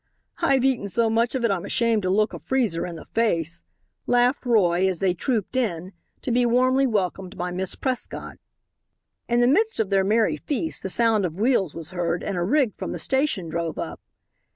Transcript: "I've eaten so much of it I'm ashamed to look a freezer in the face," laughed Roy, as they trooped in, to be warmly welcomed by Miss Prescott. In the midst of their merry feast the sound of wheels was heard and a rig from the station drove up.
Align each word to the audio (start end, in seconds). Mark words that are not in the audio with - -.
"I've 0.39 0.65
eaten 0.65 0.87
so 0.87 1.11
much 1.11 1.35
of 1.35 1.45
it 1.45 1.51
I'm 1.51 1.63
ashamed 1.63 2.01
to 2.01 2.09
look 2.09 2.33
a 2.33 2.39
freezer 2.39 2.87
in 2.87 2.95
the 2.95 3.05
face," 3.05 3.61
laughed 4.07 4.47
Roy, 4.47 4.87
as 4.87 4.97
they 4.97 5.13
trooped 5.13 5.55
in, 5.55 5.93
to 6.23 6.31
be 6.31 6.43
warmly 6.43 6.87
welcomed 6.87 7.37
by 7.37 7.51
Miss 7.51 7.75
Prescott. 7.75 8.37
In 9.27 9.41
the 9.41 9.47
midst 9.47 9.79
of 9.79 9.91
their 9.91 10.03
merry 10.03 10.37
feast 10.37 10.81
the 10.81 10.89
sound 10.89 11.23
of 11.23 11.39
wheels 11.39 11.75
was 11.75 11.91
heard 11.91 12.23
and 12.23 12.35
a 12.35 12.41
rig 12.41 12.73
from 12.73 12.93
the 12.93 12.97
station 12.97 13.47
drove 13.47 13.77
up. 13.77 14.01